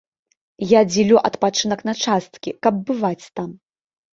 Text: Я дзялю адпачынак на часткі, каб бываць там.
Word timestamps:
Я 0.69 0.81
дзялю 0.91 1.19
адпачынак 1.29 1.83
на 1.91 1.97
часткі, 2.07 2.57
каб 2.67 2.83
бываць 2.89 3.29
там. 3.37 3.49